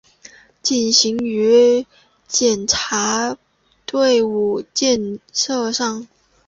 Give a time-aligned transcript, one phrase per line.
[0.63, 1.85] 践行于
[2.27, 3.37] 检察
[3.85, 6.07] 队伍建设上